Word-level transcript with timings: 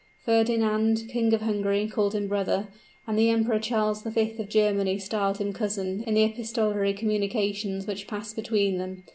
Ferdinand, 0.25 1.07
King 1.09 1.31
of 1.31 1.41
Hungary, 1.41 1.85
called 1.87 2.15
him 2.15 2.27
"brother," 2.27 2.69
and 3.05 3.19
the 3.19 3.29
Emperor 3.29 3.59
Charles 3.59 4.01
the 4.01 4.09
Fifth 4.09 4.39
of 4.39 4.49
Germany 4.49 4.97
styled 4.97 5.37
him 5.37 5.53
"cousin" 5.53 6.03
in 6.07 6.15
the 6.15 6.23
epistolary 6.23 6.93
communications 6.95 7.85
which 7.85 8.07
passed 8.07 8.35
between 8.35 8.79
them. 8.79 9.03